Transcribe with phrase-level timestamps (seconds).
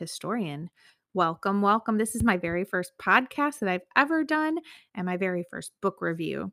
[0.00, 0.70] Historian.
[1.14, 1.98] Welcome, welcome.
[1.98, 4.58] This is my very first podcast that I've ever done
[4.94, 6.52] and my very first book review.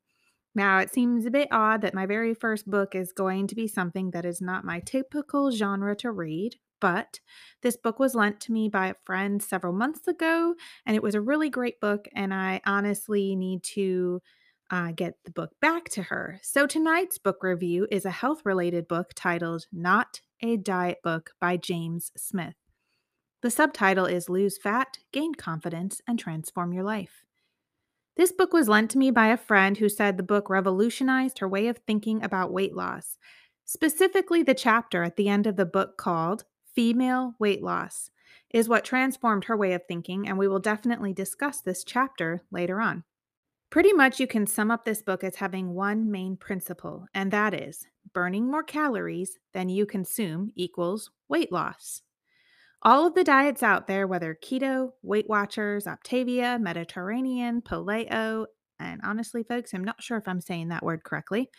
[0.53, 3.67] Now, it seems a bit odd that my very first book is going to be
[3.67, 7.19] something that is not my typical genre to read, but
[7.61, 11.15] this book was lent to me by a friend several months ago, and it was
[11.15, 14.21] a really great book, and I honestly need to
[14.69, 16.39] uh, get the book back to her.
[16.43, 21.57] So tonight's book review is a health related book titled Not a Diet Book by
[21.57, 22.55] James Smith.
[23.47, 27.23] The subtitle is Lose Fat, Gain Confidence, and Transform Your Life.
[28.17, 31.47] This book was lent to me by a friend who said the book revolutionized her
[31.47, 33.17] way of thinking about weight loss,
[33.63, 36.43] specifically the chapter at the end of the book called
[36.75, 38.11] Female Weight Loss.
[38.49, 42.81] Is what transformed her way of thinking, and we will definitely discuss this chapter later
[42.81, 43.05] on.
[43.69, 47.53] Pretty much, you can sum up this book as having one main principle, and that
[47.53, 52.01] is burning more calories than you consume equals weight loss.
[52.83, 58.45] All of the diets out there, whether keto, Weight Watchers, Optavia, Mediterranean, Paleo,
[58.79, 61.49] and honestly, folks, I'm not sure if I'm saying that word correctly,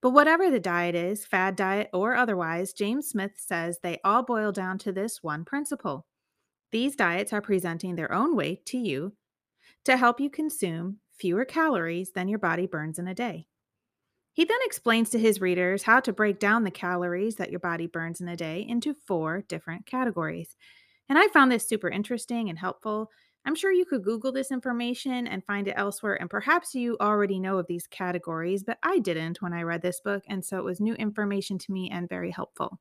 [0.00, 4.50] but whatever the diet is, fad diet or otherwise, James Smith says they all boil
[4.50, 6.06] down to this one principle.
[6.70, 9.12] These diets are presenting their own way to you
[9.84, 13.46] to help you consume fewer calories than your body burns in a day.
[14.32, 17.86] He then explains to his readers how to break down the calories that your body
[17.86, 20.56] burns in a day into four different categories.
[21.08, 23.10] And I found this super interesting and helpful.
[23.44, 27.40] I'm sure you could Google this information and find it elsewhere, and perhaps you already
[27.40, 30.64] know of these categories, but I didn't when I read this book, and so it
[30.64, 32.78] was new information to me and very helpful.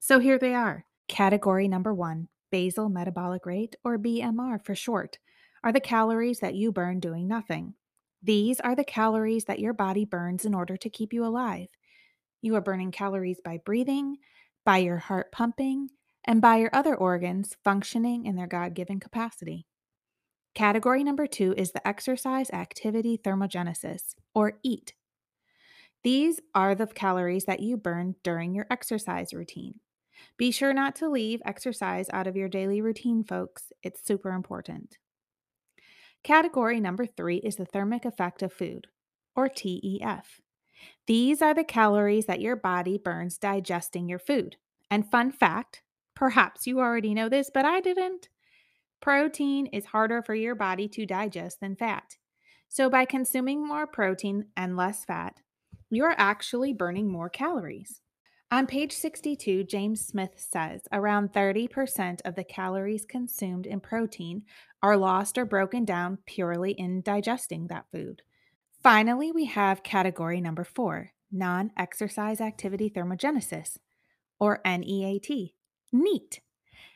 [0.00, 0.86] So here they are.
[1.08, 5.18] Category number one basal metabolic rate, or BMR for short
[5.62, 7.74] are the calories that you burn doing nothing.
[8.22, 11.68] These are the calories that your body burns in order to keep you alive.
[12.42, 14.16] You are burning calories by breathing,
[14.64, 15.88] by your heart pumping,
[16.24, 19.66] and by your other organs functioning in their God given capacity.
[20.54, 24.94] Category number two is the exercise activity thermogenesis, or EAT.
[26.02, 29.80] These are the calories that you burn during your exercise routine.
[30.36, 33.72] Be sure not to leave exercise out of your daily routine, folks.
[33.82, 34.98] It's super important.
[36.22, 38.86] Category number three is the thermic effect of food,
[39.34, 40.40] or TEF.
[41.06, 44.56] These are the calories that your body burns digesting your food.
[44.90, 45.82] And fun fact
[46.14, 48.28] perhaps you already know this, but I didn't.
[49.00, 52.16] Protein is harder for your body to digest than fat.
[52.68, 55.40] So, by consuming more protein and less fat,
[55.88, 58.02] you're actually burning more calories.
[58.52, 64.42] On page 62, James Smith says around 30% of the calories consumed in protein
[64.82, 68.22] are lost or broken down purely in digesting that food.
[68.82, 73.78] Finally, we have category number four non exercise activity thermogenesis,
[74.38, 75.52] or NEAT.
[75.92, 76.40] NEAT.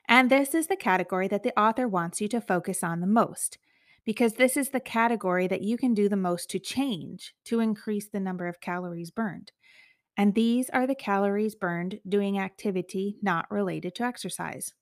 [0.09, 3.59] And this is the category that the author wants you to focus on the most,
[4.05, 8.09] because this is the category that you can do the most to change to increase
[8.09, 9.53] the number of calories burned.
[10.17, 14.75] And these are the calories burned doing activity not related to exercise.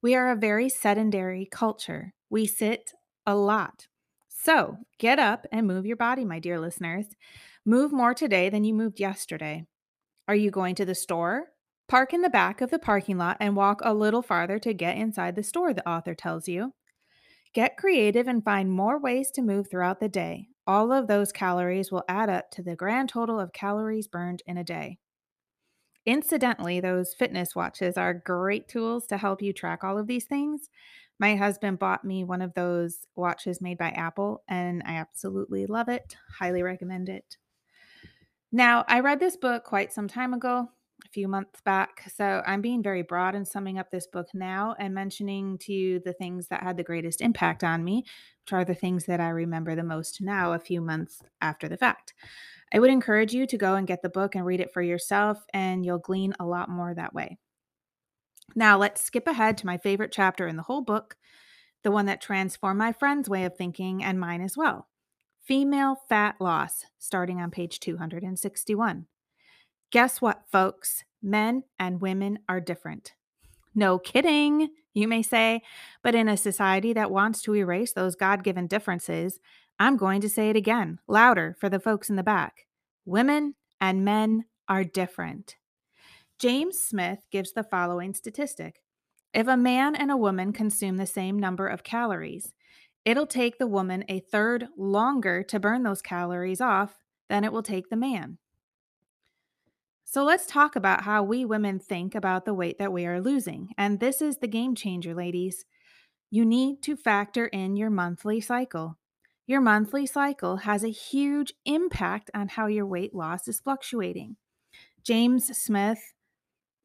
[0.00, 2.14] We are a very sedentary culture.
[2.30, 2.92] We sit
[3.26, 3.88] a lot.
[4.28, 7.06] So get up and move your body, my dear listeners.
[7.66, 9.64] Move more today than you moved yesterday.
[10.28, 11.46] Are you going to the store?
[11.88, 14.96] Park in the back of the parking lot and walk a little farther to get
[14.96, 16.74] inside the store, the author tells you.
[17.52, 20.48] Get creative and find more ways to move throughout the day.
[20.66, 24.58] All of those calories will add up to the grand total of calories burned in
[24.58, 24.98] a day.
[26.06, 30.70] Incidentally, those fitness watches are great tools to help you track all of these things.
[31.18, 35.88] My husband bought me one of those watches made by Apple, and I absolutely love
[35.88, 36.16] it.
[36.38, 37.36] Highly recommend it.
[38.50, 40.70] Now, I read this book quite some time ago,
[41.04, 42.10] a few months back.
[42.14, 46.00] So I'm being very broad in summing up this book now and mentioning to you
[46.00, 48.04] the things that had the greatest impact on me,
[48.44, 51.76] which are the things that I remember the most now, a few months after the
[51.76, 52.14] fact.
[52.72, 55.38] I would encourage you to go and get the book and read it for yourself,
[55.52, 57.38] and you'll glean a lot more that way.
[58.54, 61.16] Now, let's skip ahead to my favorite chapter in the whole book,
[61.82, 64.88] the one that transformed my friend's way of thinking and mine as well
[65.48, 69.06] female fat loss, starting on page 261.
[69.90, 71.04] Guess what, folks?
[71.22, 73.14] Men and women are different.
[73.74, 75.62] No kidding, you may say,
[76.02, 79.40] but in a society that wants to erase those God given differences,
[79.78, 82.66] I'm going to say it again, louder for the folks in the back.
[83.04, 85.56] Women and men are different.
[86.38, 88.82] James Smith gives the following statistic
[89.32, 92.54] If a man and a woman consume the same number of calories,
[93.04, 96.98] it'll take the woman a third longer to burn those calories off
[97.28, 98.38] than it will take the man.
[100.04, 103.70] So let's talk about how we women think about the weight that we are losing.
[103.76, 105.66] And this is the game changer, ladies.
[106.30, 108.96] You need to factor in your monthly cycle.
[109.48, 114.36] Your monthly cycle has a huge impact on how your weight loss is fluctuating.
[115.02, 116.12] James Smith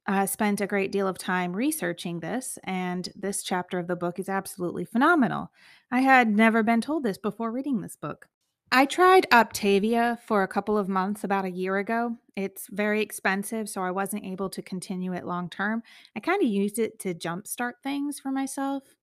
[0.07, 4.17] uh, spent a great deal of time researching this, and this chapter of the book
[4.17, 5.51] is absolutely phenomenal.
[5.91, 8.29] I had never been told this before reading this book.
[8.71, 12.15] I tried Optavia for a couple of months about a year ago.
[12.37, 15.83] It's very expensive, so I wasn't able to continue it long term.
[16.15, 18.95] I kind of used it to jumpstart things for myself.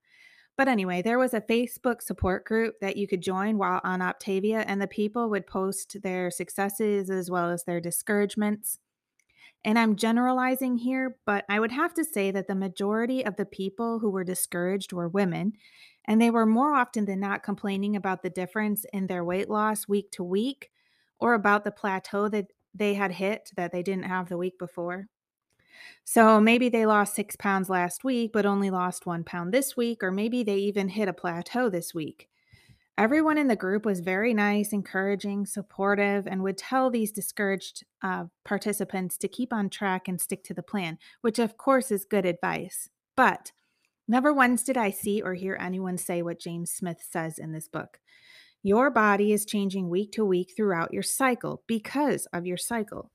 [0.56, 4.64] But anyway, there was a Facebook support group that you could join while on Optavia,
[4.67, 8.79] and the people would post their successes as well as their discouragements.
[9.64, 13.44] And I'm generalizing here, but I would have to say that the majority of the
[13.44, 15.52] people who were discouraged were women,
[16.06, 19.87] and they were more often than not complaining about the difference in their weight loss
[19.87, 20.70] week to week
[21.19, 25.08] or about the plateau that they had hit that they didn't have the week before.
[26.05, 30.03] So maybe they lost six pounds last week, but only lost one pound this week,
[30.03, 32.29] or maybe they even hit a plateau this week.
[32.99, 38.25] Everyone in the group was very nice, encouraging, supportive, and would tell these discouraged uh,
[38.44, 42.27] participants to keep on track and stick to the plan, which of course is good
[42.27, 42.91] advice.
[43.17, 43.53] But
[44.06, 47.69] never once did I see or hear anyone say what James Smith says in this
[47.69, 48.00] book.
[48.62, 53.11] Your body is changing week to week throughout your cycle because of your cycle.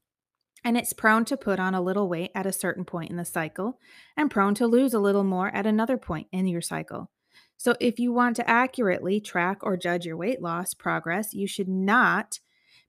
[0.66, 3.24] And it's prone to put on a little weight at a certain point in the
[3.24, 3.80] cycle
[4.18, 7.12] and prone to lose a little more at another point in your cycle.
[7.56, 11.70] So, if you want to accurately track or judge your weight loss progress, you should
[11.70, 12.40] not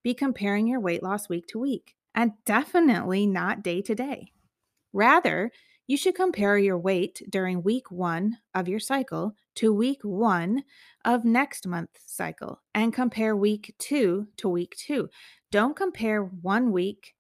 [0.02, 4.32] be comparing your weight loss week to week and definitely not day to day.
[4.92, 5.52] Rather,
[5.86, 10.64] you should compare your weight during week one of your cycle to week one
[11.04, 15.08] of next month's cycle and compare week two to week two.
[15.52, 17.14] Don't compare one week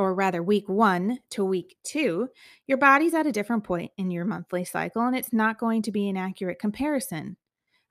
[0.00, 2.26] or rather week one to week two,
[2.66, 5.92] your body's at a different point in your monthly cycle, and it's not going to
[5.92, 7.36] be an accurate comparison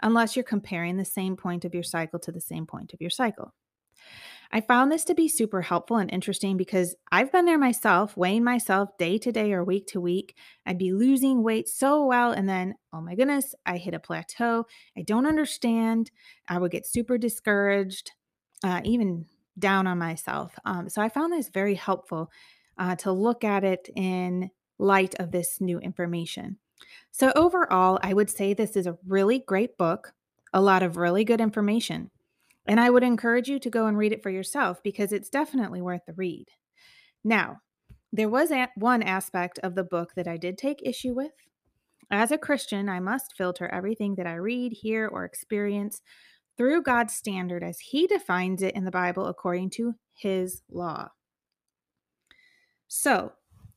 [0.02, 3.12] unless you're comparing the same point of your cycle to the same point of your
[3.12, 3.54] cycle.
[4.52, 8.44] I found this to be super helpful and interesting because I've been there myself, weighing
[8.44, 10.36] myself day to day or week to week.
[10.66, 14.66] I'd be losing weight so well, and then, oh my goodness, I hit a plateau.
[14.98, 16.10] I don't understand.
[16.48, 18.14] I would get super discouraged,
[18.64, 19.28] uh, even
[19.60, 20.54] down on myself.
[20.66, 22.32] Um, so I found this very helpful
[22.78, 26.58] uh, to look at it in light of this new information.
[27.12, 30.14] So, overall, I would say this is a really great book,
[30.54, 32.10] a lot of really good information.
[32.66, 35.82] And I would encourage you to go and read it for yourself because it's definitely
[35.82, 36.48] worth the read.
[37.24, 37.62] Now,
[38.14, 41.32] there was one aspect of the book that I did take issue with.
[42.12, 46.02] As a Christian, I must filter everything that I read, hear, or experience
[46.60, 51.08] through God's standard as He defines it in the Bible according to His law.
[52.90, 53.32] So,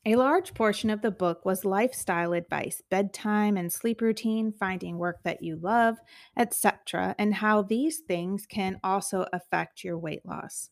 [0.05, 5.21] a large portion of the book was lifestyle advice, bedtime and sleep routine, finding work
[5.23, 5.99] that you love,
[6.37, 10.71] etc., and how these things can also affect your weight loss.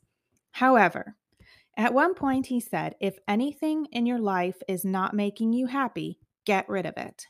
[0.50, 1.14] However,
[1.76, 6.18] at one point he said, if anything in your life is not making you happy,
[6.44, 7.28] get rid of it.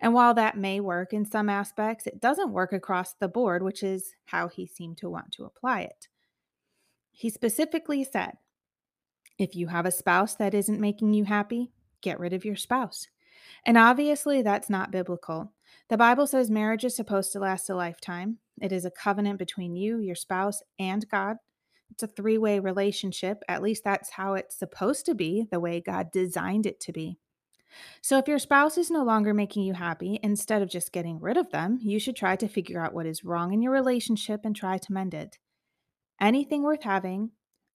[0.00, 3.82] And while that may work in some aspects, it doesn't work across the board, which
[3.82, 6.08] is how he seemed to want to apply it.
[7.10, 8.34] He specifically said,
[9.38, 13.08] if you have a spouse that isn't making you happy, get rid of your spouse.
[13.64, 15.52] And obviously, that's not biblical.
[15.88, 18.38] The Bible says marriage is supposed to last a lifetime.
[18.60, 21.36] It is a covenant between you, your spouse, and God.
[21.90, 23.42] It's a three way relationship.
[23.48, 27.18] At least that's how it's supposed to be, the way God designed it to be.
[28.00, 31.36] So, if your spouse is no longer making you happy, instead of just getting rid
[31.36, 34.54] of them, you should try to figure out what is wrong in your relationship and
[34.54, 35.38] try to mend it.
[36.20, 37.30] Anything worth having,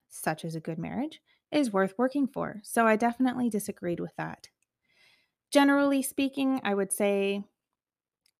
[0.09, 1.21] such as a good marriage,
[1.51, 2.61] is worth working for.
[2.63, 4.49] So, I definitely disagreed with that.
[5.51, 7.43] Generally speaking, I would say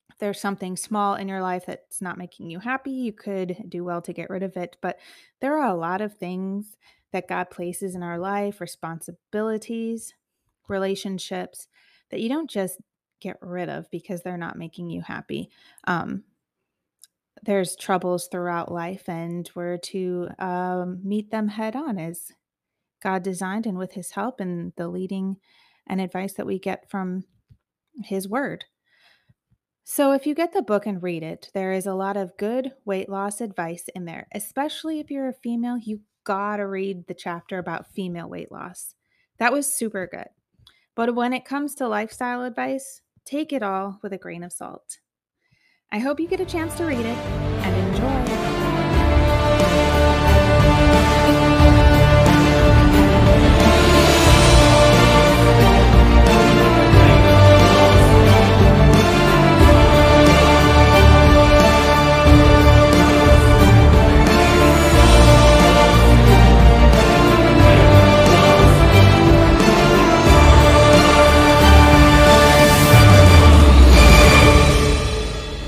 [0.10, 3.84] if there's something small in your life that's not making you happy, you could do
[3.84, 4.77] well to get rid of it.
[4.81, 4.98] But
[5.41, 6.77] there are a lot of things
[7.12, 10.13] that God places in our life, responsibilities,
[10.72, 11.68] relationships
[12.10, 12.80] that you don't just
[13.22, 15.50] get rid of because they're not making you happy.
[15.86, 16.24] Um,
[17.44, 22.32] there's troubles throughout life, and we're to um, meet them head on as
[23.01, 25.38] God designed and with His help and the leading
[25.88, 27.24] and advice that we get from
[28.04, 28.66] His Word.
[29.84, 32.74] So, if you get the book and read it, there is a lot of good
[32.86, 35.78] weight loss advice in there, especially if you're a female.
[35.78, 38.94] You gotta read the chapter about female weight loss.
[39.40, 40.28] That was super good.
[40.96, 45.00] But when it comes to lifestyle advice, take it all with a grain of salt.
[45.92, 47.41] I hope you get a chance to read it.